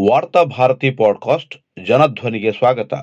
[0.00, 2.94] ವಾರ್ತಾ ಭಾರತಿ ಪಾಡ್ಕಾಸ್ಟ್ ಜನಧ್ವನಿಗೆ ಸ್ವಾಗತ.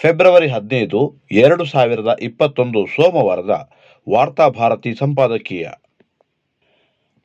[0.00, 3.70] ಫೆಬ್ರವರಿ ಹದಿನೈದು, ಎರಡು ಸಾವಿರದ ಇಪ್ಪತ್ತೊಂದು ಸೋಮವಾರದ
[4.10, 5.68] ವಾರ್ತಾ ಭಾರತಿ ಸಂಪಾದಕೀಯ.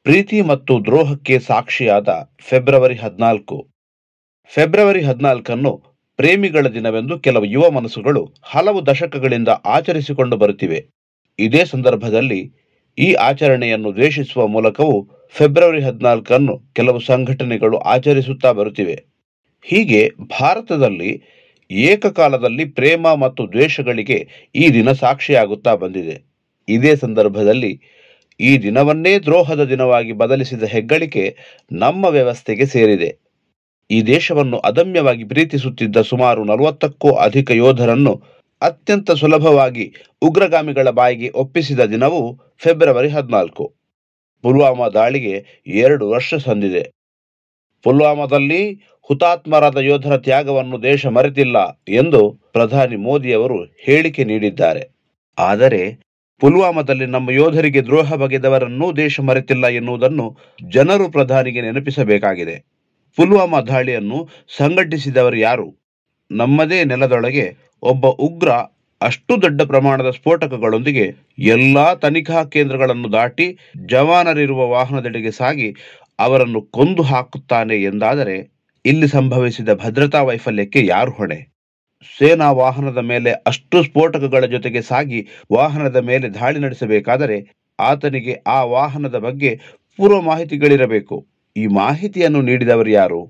[0.03, 3.67] ಪ್ರೀತಿ ಮತ್ತು ದ್ರೋಹಕ್ಕೆ ಸಾಕ್ಷಿಯಾದ ಫೆಬ್ರವರಿ ಹದಿನಾಲ್ಕು.
[4.45, 5.83] ಫೆಬ್ರವರಿ ಹದಿನಾಲ್ಕನ್ನು
[6.15, 10.87] ಪ್ರೇಮಿಗಳ ದಿನವೆಂದು ಕೆಲವು ಯುವ ಮನಸ್ಸುಗಳು ಹಲವು ದಶಕಗಳಿಂದ ಆಚರಿಸಿಕೊಂಡು ಬರುತ್ತಿವೆ.
[11.39, 12.53] ಇದೇ ಸಂದರ್ಭದಲ್ಲಿ
[12.97, 19.05] ಈ ಆಚರಣೆಯನ್ನು ದ್ವೇಷಿಸುವ ಮೂಲಕವೂ ಫೆಬ್ರವರಿ ಹದಿನಾಲ್ಕನ್ನು ಕೆಲವು ಸಂಘಟನೆಗಳು ಆಚರಿಸುತ್ತಾ ಬರುತ್ತಿವೆ.
[19.61, 20.09] ಹೀಗೆ
[20.39, 21.23] ಭಾರತದಲ್ಲಿ
[21.71, 26.15] ಏಕಕಾಲದಲ್ಲಿ ಪ್ರೇಮ ಮತ್ತು ದ್ವೇಷಗಳಿಗೆ ಈ ದಿನ ಸಾಕ್ಷಿಯಾಗುತ್ತಾ ಬಂದಿದೆ.
[26.67, 27.81] ಇದೇ ಸಂದರ್ಭದಲ್ಲಿ
[28.39, 31.37] ಈ ದಿನವನ್ನೇ ದ್ರೋಹದ ದಿನವಾಗಿ ಬದಲಿಸಿದ ಹೆಗ್ಗಳಿಕೆ
[31.71, 33.19] ನಮ್ಮ ವ್ಯವಸ್ಥೆಗೆ ಸೇರಿದೆ.
[33.89, 38.23] ಈ ದೇಶವನ್ನು ಅದಮ್ಯವಾಗಿ ಪ್ರೀತಿಸುತ್ತಿದ್ದ ಸುಮಾರು ನಲವತ್ತಕ್ಕೂ ಅಧಿಕ ಯೋಧರನ್ನು
[38.61, 43.80] ಅತ್ಯಂತ ಸುಲಭವಾಗಿ ಉಗ್ರಗಾಮಿಗಳ ಬಾಯಿಗೆ ಒಪ್ಪಿಸಿದ ದಿನವು ಫೆಬ್ರವರಿ ಹದಿನಾಲ್ಕು.
[44.41, 46.91] ಪುಲ್ವಾಮಾ ದಾಳಿಗೆ ಎರಡು ವರ್ಷ ಸಂದಿದೆ.
[47.83, 54.89] ಪುಲ್ವಾಮಾದಲ್ಲಿ ಹುತಾತ್ಮರಾದ ಯೋಧರ ತ್ಯಾಗವನ್ನು ದೇಶ ಮರೆತಿಲ್ಲ ಎಂದು ಪ್ರಧಾನಿ ಮೋದಿಯವರು ಹೇಳಿಕೆ ನೀಡಿದ್ದಾರೆ.
[55.39, 55.99] ಆದರೆ
[56.39, 60.37] ಪುಲ್ವಾಮಾದಲ್ಲಿ ನಮ್ಮ ಯೋಧರಿಗೆ ದ್ರೋಹ ಬಗೆದವರನ್ನೂ ದೇಶ ಮರೆತಿಲ್ಲ ಎನ್ನುವುದನ್ನು
[60.69, 62.55] ಜನರು ಪ್ರಧಾನಿಗೆ ನೆನಪಿಸಬೇಕಾಗಿದೆ.
[63.15, 65.75] ಪುಲ್ವಾಮಾ ದಾಳಿಯನ್ನು ಸಂಘಟಿಸಿದವರು ಯಾರು?
[66.31, 68.49] ನಮ್ಮದೇ ನೆಲದೊಳಗೆ ಒಬ್ಬ ಉಗ್ರ
[69.01, 71.05] ಅಷ್ಟು ದೊಡ್ಡ ಪ್ರಮಾಣದ ಸ್ಫೋಟಕಗಳೊಂದಿಗೆ
[71.37, 75.75] ಎಲ್ಲಾ ತನಿಖಾ ಕೇಂದ್ರಗಳನ್ನು ದಾಟಿ ಜವಾನರಿರುವ ವಾಹನದೆಡೆಗೆ ಸಾಗಿ
[76.19, 78.35] ಅವರನ್ನು ಕೊಂದು ಹಾಕುತ್ತಾನೆ ಎಂದಾದರೆ
[78.85, 81.39] ಇಲ್ಲಿ ಸಂಭವಿಸಿದ ಭದ್ರತಾ ವೈಫಲ್ಯಕ್ಕೆ ಯಾರು ಹೊಣೆ?
[82.19, 87.37] ಸೇನಾ ವಾಹನದ ಮೇಲೆ ಅಷ್ಟು ಸ್ಫೋಟಕಗಳ ಜೊತೆಗೆ ಸಾಗಿ ವಾಹನದ ಮೇಲೆ ದಾಳಿ ನಡೆಸಬೇಕಾದರೆ
[87.79, 89.59] ಆತನಿಗೆ ಆ ವಾಹನದ ಬಗ್ಗೆ
[89.99, 91.27] ಪೂರ್ವ ಮಾಹಿತಿಗಳಿರಬೇಕು.
[91.55, 93.21] ಈ ಮಾಹಿತಿಯನ್ನು ನೀಡಿದವರು ಯಾರು?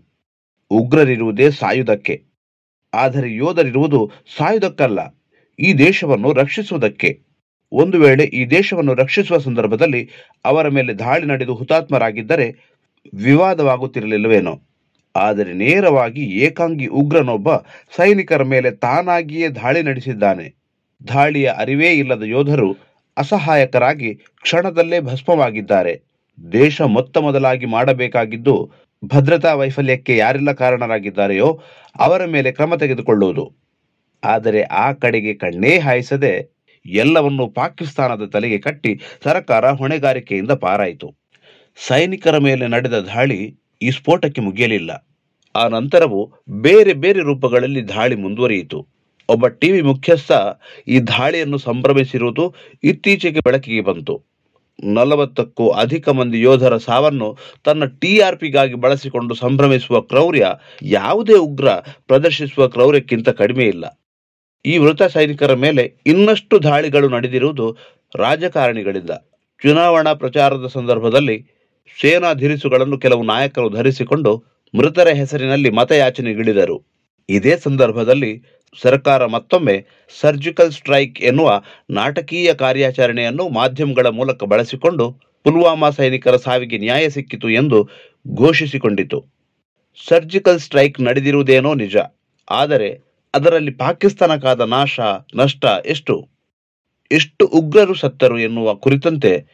[0.71, 2.15] ಉಗ್ರರಿರುವುದೇ ಸಾಯುಧಕ್ಕೆ.
[2.93, 4.99] ಆದರೆ ಯೋಧರಿರುವುದು ಸಾಯುವುದಕ್ಕಲ್ಲ
[5.59, 7.19] ಈ ದೇಶವನ್ನು ರಕ್ಷಿಸುವುದಕ್ಕೆ.
[7.71, 10.09] ಒಂದು ವೇಳೆ ಈ ದೇಶವನ್ನು ರಕ್ಷಿಸುವ ಸಂದರ್ಭದಲ್ಲಿ
[10.45, 12.47] ಅವರ ಮೇಲೆ ದಾಳಿ ನಡೆದು ಹುತಾತ್ಮರಾಗಿದ್ದರೆ
[13.13, 14.53] ವಿವಾದವಾಗುತ್ತಿರಲಿಲ್ಲವೇನೋ.
[15.15, 17.55] ಆದರೆ ನೇರವಾಗಿ ಏಕಾಂಗಿ ಉಗ್ರನೊಬ್ಬ
[17.95, 20.45] ಸೈನಿಕರ ಮೇಲೆ ತಾನಾಗಿಯೇ ದಾಳಿ ನಡೆಸಿದ್ದಾನೆ.
[21.07, 22.69] ದಾಳಿಯ ಅರಿವೇ ಇಲ್ಲದ ಯೋಧರು
[23.17, 25.93] ಅಸಹಾಯಕರಾಗಿ ಕ್ಷಣದಲ್ಲೇ ಭಸ್ಮವಾಗಿದ್ದಾರೆ.
[26.51, 28.71] ದೇಶ ಮೊತ್ತ ಮೊದಲಾಗಿ ಮಾಡಬೇಕಾಗಿದ್ದು
[29.05, 31.61] ಭದ್ರತಾ ವೈಫಲ್ಯಕ್ಕೆ ಯಾರೆಲ್ಲ ಕಾರಣರಾಗಿದ್ದಾರೆಯೋ
[31.99, 33.70] ಅವರ ಮೇಲೆ ಕ್ರಮ ತೆಗೆದುಕೊಳ್ಳುವುದು.
[34.23, 36.51] ಆದರೆ ಆ ಕಡೆಗೆ ಕಣ್ಣೇ ಹಾಯಿಸದೆ
[36.85, 41.15] ಎಲ್ಲವನ್ನು ಪಾಕಿಸ್ತಾನದ ತಲೆಗೆ ಕಟ್ಟಿ ಸರ್ಕಾರ ಹೊಣೆಗಾರಿಕೆಯಿಂದ ಪಾರಾಯಿತು.
[41.87, 44.91] ಸೈನಿಕರ ಮೇಲೆ ನಡೆದ ದಾಳಿ ಈ ಸ್ಫೋಟಕ್ಕೆ ಮುಗಿಯಲಿಲ್ಲ.
[45.55, 48.87] ಆ ನಂತರವೂ ಬೇರೆ ಬೇರೆ ರೂಪಗಳಲ್ಲಿ ದಾಳಿ ಮುಂದುವರಿಯಿತು.
[49.29, 50.31] ಒಬ್ಬ ಟಿವಿ ಮುಖ್ಯಸ್ಥ
[50.87, 54.25] ಈ ದಾಳಿಯನ್ನು ಸಂಭ್ರಮಿಸಿರುವುದು ಇತ್ತೀಚೆಗೆ ಬೆಳಕಿಗೆ ಬಂತು.
[54.83, 60.47] ನಲವತ್ತಕ್ಕೂ ಅಧಿಕ ಮಂದಿ ಯೋಧರ ಸಾವನ್ನು ತನ್ನ ಟಿಆರ್ಪಿಗಾಗಿ ಬಳಸಿಕೊಂಡು ಸಂಭ್ರಮಿಸುವ ಕ್ರೌರ್ಯ
[60.83, 61.71] ಯಾವುದೇ ಉಗ್ರ
[62.07, 64.00] ಪ್ರದರ್ಶಿಸುವ ಕ್ರೌರ್ಯಕ್ಕಿಂತ ಕಡಿಮೆ ಇಲ್ಲ.
[64.65, 67.65] ಈ ಮೃತ ಸೈನಿಕರ ಮೇಲೆ ಇನ್ನಷ್ಟು ದಾಳಿಗಳು ನಡೆದಿರುವುದು
[68.15, 69.11] ರಾಜಕಾರಣಿಗಳಿಂದ.
[69.61, 71.37] ಚುನಾವಣಾ ಪ್ರಚಾರದ ಸಂದರ್ಭದಲ್ಲಿ
[71.97, 74.31] ಸೇನಾ ಧಿರಿಸುಗಳನ್ನು ಕೆಲವು ನಾಯಕರು ಧರಿಸಿಕೊಂಡು
[74.73, 76.77] ಮೃತರ ಹೆಸರಿನಲ್ಲಿ ಮತಯಾಚನೆಗಿಳಿದರು.
[77.29, 78.31] ಇದೇ ಸಂದರ್ಭದಲ್ಲಿ
[78.81, 79.75] ಸರ್ಕಾರ ಮತ್ತೊಮ್ಮೆ
[80.21, 81.49] ಸರ್ಜಿಕಲ್ ಸ್ಟ್ರೈಕ್ ಎನ್ನುವ
[81.89, 85.05] ನಾಟಕೀಯ ಕಾರ್ಯಾಚರಣೆಯನ್ನು ಮಾಧ್ಯಮಗಳ ಮೂಲಕ ಬಳಸಿಕೊಂಡು
[85.45, 87.77] ಪುಲ್ವಾಮಾ ಸೈನಿಕರ ಸಾವಿಗೆ ನ್ಯಾಯ ಸಿಕ್ಕಿತು ಎಂದು
[88.25, 89.19] ಘೋಷಿಸಿಕೊಂಡಿತು.
[90.07, 91.95] ಸರ್ಜಿಕಲ್ ಸ್ಟ್ರೈಕ್ ನಡೆದಿರುವುದೇನೋ ನಿಜ,
[92.47, 92.89] ಆದರೆ
[93.33, 94.99] ಅದರಲ್ಲಿ ಪಾಕಿಸ್ತಾನಕ್ಕಾದ ನಾಶ,
[95.35, 96.27] ನಷ್ಟ ಎಷ್ಟು?
[97.11, 99.45] ಎಷ್ಟು ಉಗ್ರರು ಸತ್ತರು ಎನ್ನುವ ಕುರಿತಂತೆ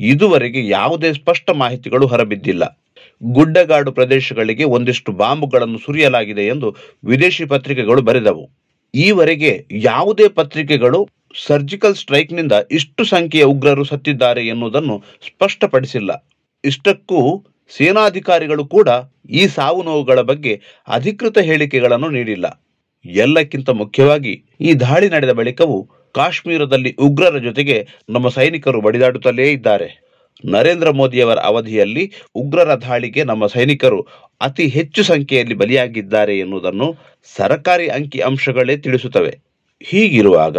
[0.00, 2.80] ಇದುವರೆಗೆ ಯಾವುದೇ ಸ್ಪಷ್ಟ ಮಾಹಿತಿಗಳು ಹೊರಬಿದ್ದಿಲ್ಲ.
[3.22, 8.50] ಗುಡ್ಡಗಾಡು ಪ್ರದೇಶಗಳಿಗೆ ಒಂದಿಷ್ಟು ಬಾಂಬುಗಳನ್ನು ಸುರಿಯಲಾಗಿದೆ ಎಂದು ವಿದೇಶಿ ಪತ್ರಿಕೆಗಳು ಬರೆದವು.
[8.94, 11.08] ಈವರೆಗೆ ಯಾವುದೇ ಪತ್ರಿಕೆಗಳು
[11.46, 16.28] ಸರ್ಜಿಕಲ್ ಸ್ಟ್ರೈಕ್ನಿಂದ ಇಷ್ಟು ಸಂಖ್ಯೆಯ ಉಗ್ರರು ಸತ್ತಿದ್ದಾರೆ ಎನ್ನುವುದನ್ನು ಸ್ಪಷ್ಟಪಡಿಸಿಲ್ಲ.
[16.64, 18.88] ಇಷ್ಟಕ್ಕೂ ಸೇನಾಧಿಕಾರಿಗಳು ಕೂಡ
[19.30, 22.65] ಈ ಸಾವು ನೋವುಗಳ ಬಗ್ಗೆ ಅಧಿಕೃತ ಹೇಳಿಕೆಗಳನ್ನು ನೀಡಿಲ್ಲ.
[23.04, 30.06] ಎಲ್ಲಕ್ಕಿಂತ ಮುಖ್ಯವಾಗಿ ಈ ದಾಳಿ ನಡೆದ ಬಳಿಕವೂ ಕಾಶ್ಮೀರದಲ್ಲಿ ಉಗ್ರರ ಜೊತೆಗೆ ನಮ್ಮ ಸೈನಿಕರು ಬಡಿದಾಡುತ್ತಲೇ ಇದ್ದಾರೆ.
[30.44, 34.06] ನರೇಂದ್ರ ಮೋದಿಯವರ ಅವಧಿಯಲ್ಲಿ ಉಗ್ರರ ದಾಳಿಗೆ ನಮ್ಮ ಸೈನಿಕರು
[34.40, 36.96] ಅತಿ ಹೆಚ್ಚು ಸಂಖ್ಯೆಯಲ್ಲಿ ಬಲಿಯಾಗಿದ್ದಾರೆ ಎನ್ನುವುದನ್ನು
[37.36, 39.46] ಸರ್ಕಾರಿ ಅಂಕಿ ಅಂಶಗಳೇ ತಿಳಿಸುತ್ತವೆ.
[39.82, 40.58] ಹೀಗಿರುವಾಗ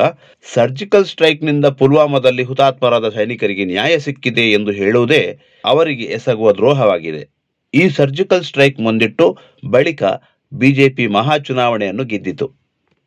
[0.54, 7.28] ಸರ್ಜಿಕಲ್ ಸ್ಟ್ರೈಕ್ನಿಂದ ಪುಲ್ವಾಮಾದಲ್ಲಿ ಹುತಾತ್ಮರಾದ ಸೈನಿಕರಿಗೆ ನ್ಯಾಯ ಸಿಕ್ಕಿದೆ ಎಂದು ಹೇಳುವುದೇ ಅವರಿಗೆ ಎಸಗುವ ದ್ರೋಹವಾಗಿದೆ.
[7.74, 10.04] ಈ ಸರ್ಜಿಕಲ್ ಸ್ಟ್ರೈಕ್ ಮುಂದಿಟ್ಟು ಬಳಿಕ
[10.52, 12.48] ಬಿಜೆಪಿ ಮಹಾಚುನಾವಣೆಯನ್ನು ಗೆದ್ದಿತು.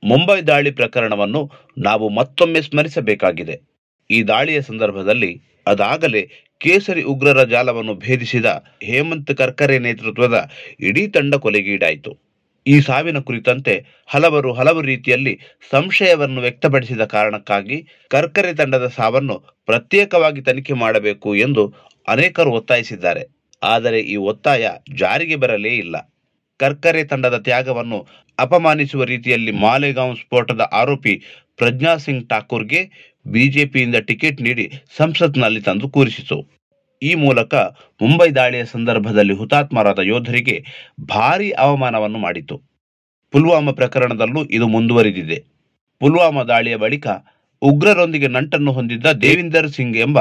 [0.05, 3.61] ಮುಂಬೈ ದಾಳಿ ಪ್ರಕರಣವನ್ನು ನಾವು ಮತ್ತೊಮ್ಮೆ ಸ್ಮರಿಸಬೇಕಾಗಿದೆ.
[4.11, 10.51] ಈ ದಾಳಿಯ ಸಂದರ್ಭದಲ್ಲಿ ಅದಾಗಲೇ ಕೇಸರಿ ಉಗ್ರರ ಜಾಲವನ್ನು ಭೇದಿಸಿದ ಹೇಮಂತ್ ಕರ್ಕರೆ ನೇತೃತ್ವದ
[10.81, 12.21] ಇಡೀ ತಂಡ ಕೊಲೆಗೀಡಾಯಿತು.
[12.67, 15.41] ಈ ಸಾವಿನ ಕುರಿತಂತೆ ಹಲವರು ಹಲವು ರೀತಿಯಲ್ಲಿ
[15.71, 21.75] ಸಂಶಯವನ್ನು ವ್ಯಕ್ತಪಡಿಸಿದ ಕಾರಣಕ್ಕಾಗಿ ಕರ್ಕರೆ ತಂಡದ ಸಾವನ್ನು ಪ್ರತ್ಯೇಕವಾಗಿ ತನಿಖೆ ಮಾಡಬೇಕು ಎಂದು
[22.09, 23.23] ಅನೇಕರು ಒತ್ತಾಯಿಸಿದ್ದಾರೆ.
[23.63, 25.97] ಆದರೆ ಈ ಒತ್ತಾಯ ಜಾರಿಗೆ ಬರಲೇ ಇಲ್ಲ.
[26.61, 27.99] ಕರ್ಕರೆ ತಂಡದ ತ್ಯಾಗವನ್ನು
[28.39, 31.15] ಅಪಮಾನಿಸುವ ರೀತಿಯಲ್ಲಿ ಮಾಲೆಗಾಂವ್ ಸ್ಫೋಟದ ಆರೋಪಿ
[31.57, 32.81] ಪ್ರಜ್ಞಾ ಸಿಂಗ್ ಠಾಕೂರ್ಗೆ
[33.27, 34.67] ಬಿಜೆಪಿಯಿಂದ ಟಿಕೆಟ್ ನೀಡಿ
[34.97, 36.37] ಸಂಸತ್ನಲ್ಲಿ ತಂದು ಕೂರಿಸಿತು.
[37.03, 37.55] ಈ ಮೂಲಕ
[38.01, 40.57] ಮುಂಬೈ ದಾಳಿಯ ಸಂದರ್ಭದಲ್ಲಿ ಹುತಾತ್ಮರಾದ ಯೋಧರಿಗೆ
[41.09, 42.57] ಭಾರೀ ಅವಮಾನವನ್ನು ಮಾಡಿತು.
[43.33, 45.39] ಪುಲ್ವಾಮಾ ಪ್ರಕರಣದಲ್ಲೂ ಇದು ಮುಂದುವರಿದಿದೆ.
[46.01, 47.07] ಪುಲ್ವಾಮಾ ದಾಳಿಯ ಬಳಿಕ
[47.63, 50.19] ಉಗ್ರರೊಂದಿಗೆ ನಂಟನ್ನು ಹೊಂದಿದ್ದ ದೇವಿಂದರ್ ಸಿಂಗ್ ಎಂಬ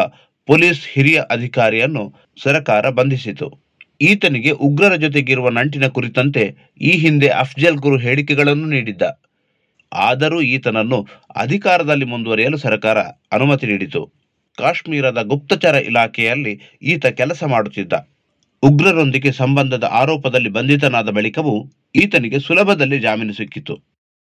[0.47, 2.03] ಪೊಲೀಸ್ ಹಿರಿಯ ಅಧಿಕಾರಿಯನ್ನು
[2.44, 3.69] ಸರ್ಕಾರ ಬಂಧಿಸಿತು.
[4.01, 9.01] ಈತನಿಗೆ ಉಗ್ರರ ಜೊತೆಗಿರುವ ನಂಟಿನ ಕುರಿತಂತೆ ಈ ಹಿಂದೆ ಅಫ್ಜಲ್ ಗುರು ಹೇಳಿಕೆಗಳನ್ನು ನೀಡಿದ್ದ.
[9.94, 13.00] ಆದರೂ ಈತನನ್ನು ಅಧಿಕಾರದಲ್ಲಿ ಮುಂದುವರಿಯಲು ಸರ್ಕಾರ
[13.31, 14.13] ಅನುಮತಿ ನೀಡಿತು.
[14.57, 17.94] ಕಾಶ್ಮೀರದ ಗುಪ್ತಚರ ಇಲಾಖೆಯಲ್ಲಿ ಈತ ಕೆಲಸ ಮಾಡುತ್ತಿದ್ದ.
[18.63, 23.75] ಉಗ್ರರೊಂದಿಗೆ ಸಂಬಂಧದ ಆರೋಪದಲ್ಲಿ ಬಂಧಿತನಾದ ಬಳಿಕವೂ ಈತನಿಗೆ ಸುಲಭದಲ್ಲಿ ಜಾಮೀನು ಸಿಕ್ಕಿತು.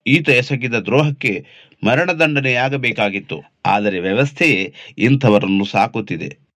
[0.07, 1.45] ಈತ ಎಸಗಿದ ದ್ರೋಹಕ್ಕೆ
[1.85, 3.43] ಮರಣದಂಡನೆಯಾಗಬೇಕಾಗಿತ್ತು.
[3.65, 6.50] ಆದರೆ ವ್ಯವಸ್ಥೆಯೇ ಇಂಥವರನ್ನು ಸಾಕುತ್ತಿದೆ.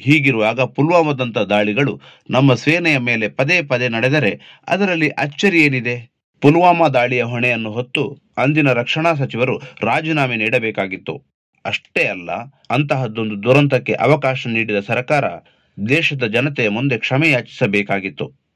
[0.00, 2.00] ಹೀಗಿರುವಾಗ ಪುಲ್ವಾಮಾದಂಥ ದಾಳಿಗಳು
[2.30, 6.16] ನಮ್ಮ ಸೇನೆಯ ಮೇಲೆ ಪದೇ ಪದೇ ನಡೆದರೆ ಅದರಲ್ಲಿ ಅಚ್ಚರಿ ಏನಿದೆ?
[6.40, 11.36] ಪುಲ್ವಾಮಾ ದಾಳಿಯ ಹೊಣೆಯನ್ನು ಹೊತ್ತು ಅಂದಿನ ರಕ್ಷಣಾ ಸಚಿವರು ರಾಜೀನಾಮೆ ನೀಡಬೇಕಾಗಿತ್ತು.
[11.64, 12.30] ಅಷ್ಟೇ ಅಲ್ಲ,
[12.70, 15.24] ಅಂತಹದ್ದೊಂದು ದುರಂತಕ್ಕೆ ಅವಕಾಶ ನೀಡಿದ ಸರ್ಕಾರ
[15.88, 18.46] ದೇಶದ ಜನತೆಯ ಮುಂದೆ ಕ್ಷಮೆ ಯಾಚಿಸಬೇಕಾಗಿತ್ತು.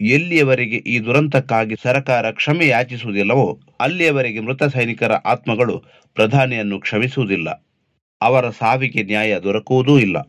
[0.00, 7.48] ಎಲ್ಲಿಯವರೆಗೆ ಈ ದುರಂತಕ್ಕಾಗಿ ಸರ್ಕಾರ ಕ್ಷಮೆ ಯಾಚಿಸುವುದಿಲ್ಲವೋ ಅಲ್ಲಿಯವರೆಗೆ ಮೃತ ಸೈನಿಕರ ಆತ್ಮಗಳು ಪ್ರಧಾನಿಯನ್ನು ಕ್ಷಮಿಸುವುದಿಲ್ಲ.
[8.22, 10.28] ಅವರ ಸಾವಿಗೆ ನ್ಯಾಯ ದೊರಕುವುದೂ ಇಲ್ಲ.